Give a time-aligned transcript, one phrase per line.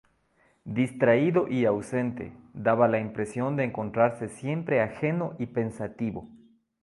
[0.65, 6.27] Distraído y ausente, daba la impresión de encontrarse siempre ajeno y pensativo.